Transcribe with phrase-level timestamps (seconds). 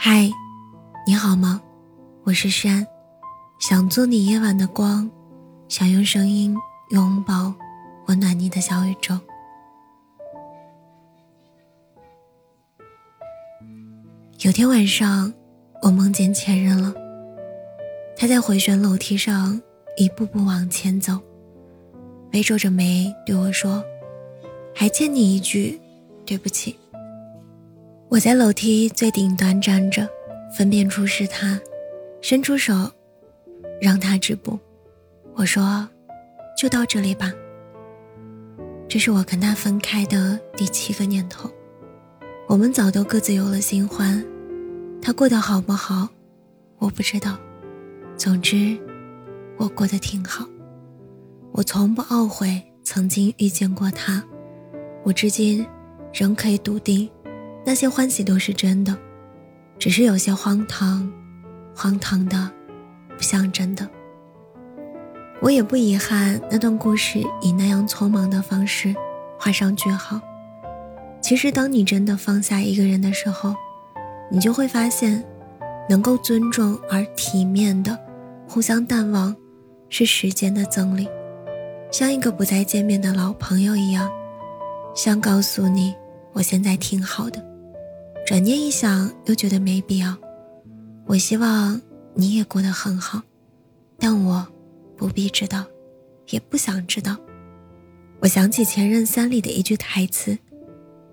[0.00, 0.30] 嗨，
[1.04, 1.60] 你好吗？
[2.22, 2.86] 我是山，
[3.58, 5.10] 想做你夜晚的光，
[5.66, 6.56] 想用声音
[6.90, 7.52] 拥抱
[8.06, 9.18] 温暖你的小宇宙。
[14.42, 15.34] 有天晚上，
[15.82, 16.94] 我梦见前任了，
[18.16, 19.60] 他在回旋楼梯上
[19.96, 21.18] 一步步往前走，
[22.32, 23.82] 微皱着眉对我说
[24.72, 25.80] ：“还欠你一句
[26.24, 26.78] 对不起。”
[28.10, 30.08] 我在楼梯最顶端站着，
[30.56, 31.60] 分辨出是他，
[32.22, 32.90] 伸出手，
[33.82, 34.58] 让他止步。
[35.34, 35.86] 我说
[36.56, 37.30] ：“就到这里吧。”
[38.88, 41.50] 这是我跟他分开的第七个念头，
[42.46, 44.24] 我们早都各自有了新欢。
[45.02, 46.08] 他过得好不好，
[46.78, 47.38] 我不知道。
[48.16, 48.78] 总之，
[49.58, 50.46] 我过得挺好。
[51.52, 54.24] 我从不懊悔曾经遇见过他，
[55.04, 55.64] 我至今
[56.10, 57.06] 仍可以笃定。
[57.68, 58.96] 那些欢喜都是真的，
[59.78, 61.06] 只是有些荒唐，
[61.76, 62.50] 荒唐的
[63.14, 63.86] 不像真的。
[65.42, 68.94] 我也不遗憾那段故事以那样匆忙的方式
[69.38, 70.18] 画上句号。
[71.20, 73.54] 其实，当你真的放下一个人的时候，
[74.30, 75.22] 你就会发现，
[75.90, 77.98] 能够尊重而体面的
[78.48, 79.36] 互相淡忘，
[79.90, 81.06] 是时间的赠礼，
[81.92, 84.10] 像一个不再见面的老朋友一样，
[84.94, 85.94] 想告诉你，
[86.32, 87.46] 我现在挺好的。
[88.28, 90.14] 转念一想，又觉得没必要。
[91.06, 91.80] 我希望
[92.12, 93.22] 你也过得很好，
[93.98, 94.46] 但我
[94.98, 95.64] 不必知道，
[96.28, 97.16] 也不想知道。
[98.20, 100.36] 我想起《前任三》里的一句台词：“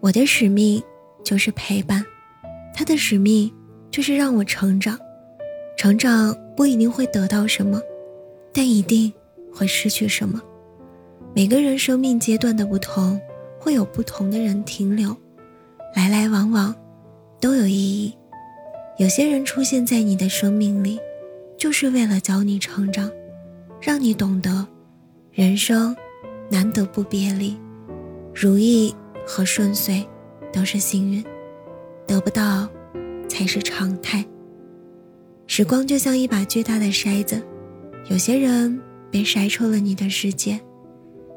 [0.00, 0.82] 我的使命
[1.22, 2.02] 就是陪伴，
[2.72, 3.52] 他的使命
[3.90, 4.98] 就是让我成长。
[5.76, 7.78] 成长不一定会得到什么，
[8.54, 9.12] 但一定
[9.52, 10.40] 会失去什么。
[11.34, 13.20] 每个人生命阶段的不同，
[13.60, 15.14] 会有不同的人停留，
[15.94, 16.74] 来来往往。”
[17.42, 18.14] 都有意义。
[18.98, 21.00] 有些人出现在你的生命里，
[21.58, 23.10] 就是为了教你成长，
[23.80, 24.64] 让你懂得，
[25.32, 25.94] 人生
[26.48, 27.58] 难得不别离，
[28.32, 28.94] 如意
[29.26, 30.06] 和顺遂
[30.52, 31.24] 都是幸运，
[32.06, 32.68] 得不到
[33.28, 34.24] 才是常态。
[35.48, 37.42] 时光就像一把巨大的筛子，
[38.08, 38.80] 有些人
[39.10, 40.60] 被筛出了你的世界，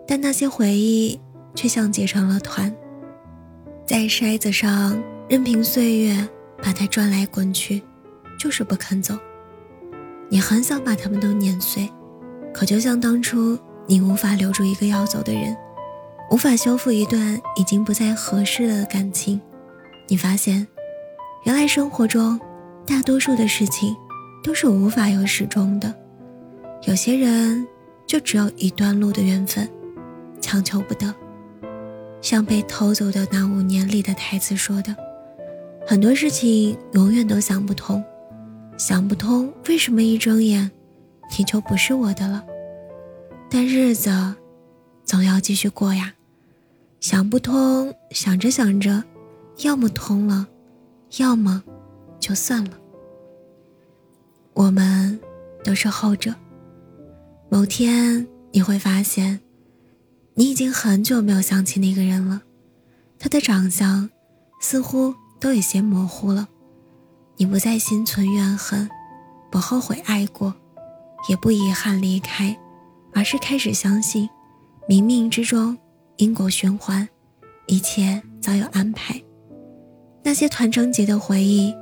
[0.07, 1.19] 但那些回忆
[1.55, 2.71] 却像结成了团，
[3.85, 5.01] 在筛子上。
[5.27, 6.15] 任凭岁月
[6.61, 7.81] 把它转来滚去，
[8.39, 9.17] 就是不肯走。
[10.29, 11.89] 你很想把他们都碾碎，
[12.53, 13.57] 可就像当初
[13.87, 15.57] 你无法留住一个要走的人，
[16.29, 19.41] 无法修复一段已经不再合适的感情。
[20.07, 20.67] 你发现，
[21.43, 22.39] 原来生活中
[22.85, 23.95] 大多数的事情
[24.43, 25.91] 都是无法有始终的。
[26.83, 27.65] 有些人
[28.05, 29.67] 就只有一段路的缘分，
[30.39, 31.11] 强求不得。
[32.25, 34.95] 像被偷走的那五年里的台词说的。
[35.85, 38.03] 很多事情永远都想不通，
[38.79, 40.71] 想不通为什么一睁眼，
[41.37, 42.43] 你就不是我的了。
[43.47, 44.09] 但日子
[45.03, 46.15] 总要继续过呀，
[46.99, 49.03] 想不通，想着想着，
[49.59, 50.47] 要么通了，
[51.19, 51.63] 要么
[52.19, 52.71] 就算了。
[54.53, 55.19] 我们
[55.63, 56.33] 都是后者。
[57.49, 59.39] 某天你会发现，
[60.35, 62.43] 你已经很久没有想起那个人了，
[63.17, 64.09] 他的长相
[64.61, 65.15] 似乎。
[65.37, 66.47] 都有些模糊了，
[67.35, 68.89] 你不再心存怨恨，
[69.51, 70.55] 不后悔爱过，
[71.29, 72.57] 也不遗憾离开，
[73.13, 74.27] 而是开始相信，
[74.89, 75.77] 冥冥之中
[76.15, 77.07] 因果循环，
[77.67, 79.21] 一切早有安排。
[80.23, 81.75] 那些团成结的回忆，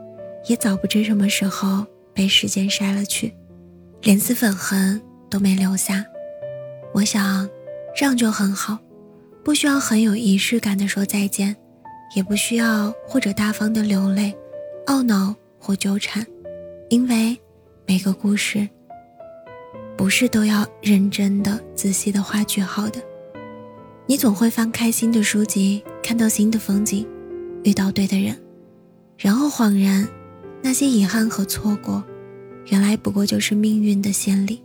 [0.50, 3.34] 也早不知什么时候被时间筛了去，
[4.02, 5.00] 连丝粉痕
[5.30, 6.04] 都没留下。
[6.94, 7.48] 我想，
[7.96, 8.78] 这样就很好，
[9.44, 11.56] 不需要很有仪式感的说再见。
[12.16, 14.32] 也不需要或者大方的流泪、
[14.86, 16.24] 懊恼或纠缠，
[16.90, 17.36] 因为
[17.88, 18.70] 每个故事
[19.98, 23.02] 不是都要认真的、仔细的画句号的。
[24.06, 27.08] 你总会翻开新的书籍，看到新的风景，
[27.64, 28.38] 遇到对的人，
[29.18, 30.08] 然后恍然，
[30.62, 32.04] 那些遗憾和错过，
[32.68, 34.62] 原来不过就是命运的先例。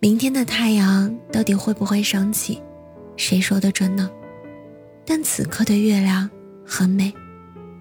[0.00, 2.62] 明天的太阳到底会不会升起，
[3.16, 4.08] 谁说的准呢？
[5.04, 6.30] 但此刻的月亮
[6.64, 7.12] 很美，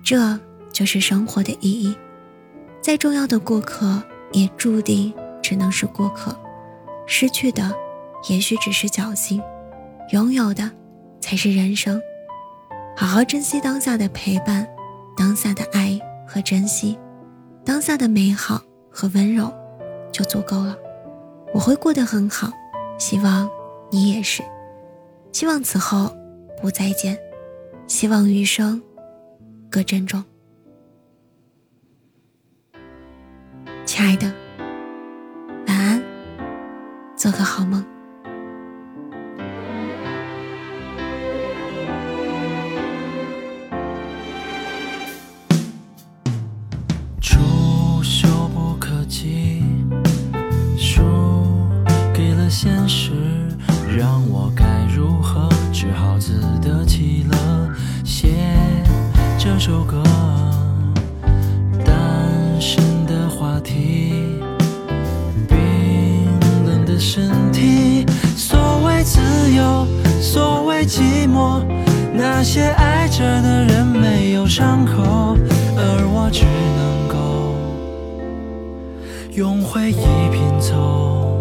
[0.04, 0.40] 这
[0.74, 1.96] 就是生活的意义。
[2.82, 6.36] 再重要的过客，也注定只能是过客。
[7.06, 7.72] 失去的，
[8.30, 9.40] 也许只是侥幸；
[10.12, 10.72] 拥有的，
[11.22, 12.02] 才是人生。
[12.96, 14.68] 好好珍惜当下的陪伴，
[15.16, 16.98] 当下的爱和珍惜，
[17.64, 18.60] 当下的美好
[18.90, 19.54] 和温柔，
[20.12, 20.76] 就足够了。
[21.54, 22.52] 我会过得很好
[22.98, 23.50] 希望
[23.90, 24.44] 你也是。
[25.32, 26.16] 希望此后
[26.62, 27.18] 不再见
[27.86, 28.82] 希望余生
[29.70, 30.24] 各珍重。
[33.86, 34.32] 亲爱的
[35.68, 36.04] 晚安
[37.16, 37.97] 做个好梦。
[59.68, 60.02] 首歌
[61.84, 61.92] 单
[62.58, 64.40] 身的话题
[65.46, 66.26] 冰
[66.66, 68.06] 冷的身体
[68.38, 69.20] 所谓自
[69.54, 69.86] 由
[70.22, 71.62] 所谓寂寞
[72.14, 75.36] 那些爱着的人没有伤口
[75.76, 76.46] 而我只
[76.78, 77.54] 能够
[79.36, 81.38] 用回忆拼凑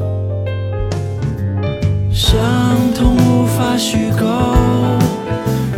[2.13, 2.37] 伤
[2.93, 4.27] 痛无法虚构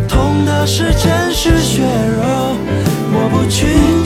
[0.08, 2.38] 痛的是真实血肉。
[3.48, 3.97] 去。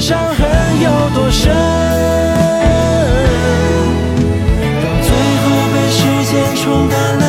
[0.00, 0.46] 伤痕
[0.80, 1.52] 有多深？
[4.80, 6.00] 到最后被时
[6.30, 7.27] 间冲淡了